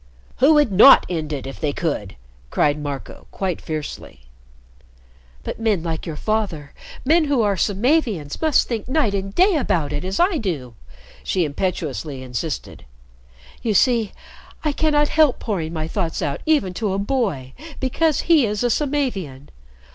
"Who 0.37 0.55
would 0.55 0.71
not 0.71 1.05
end 1.09 1.31
it 1.31 1.45
if 1.45 1.59
they 1.59 1.73
could?" 1.73 2.15
cried 2.49 2.79
Marco, 2.81 3.27
quite 3.29 3.61
fiercely. 3.61 4.21
"But 5.43 5.59
men 5.59 5.83
like 5.83 6.07
your 6.07 6.15
father, 6.15 6.73
men 7.05 7.25
who 7.25 7.43
are 7.43 7.55
Samavians, 7.55 8.41
must 8.41 8.67
think 8.67 8.87
night 8.87 9.13
and 9.13 9.35
day 9.35 9.55
about 9.57 9.93
it 9.93 10.03
as 10.03 10.19
I 10.19 10.39
do," 10.39 10.73
she 11.23 11.45
impetuously 11.45 12.23
insisted. 12.23 12.83
"You 13.61 13.75
see, 13.75 14.11
I 14.63 14.71
cannot 14.71 15.09
help 15.09 15.37
pouring 15.37 15.71
my 15.71 15.87
thoughts 15.87 16.23
out 16.23 16.41
even 16.47 16.73
to 16.73 16.93
a 16.93 16.97
boy 16.97 17.53
because 17.79 18.21
he 18.21 18.47
is 18.47 18.63
a 18.63 18.71
Samavian. 18.71 19.49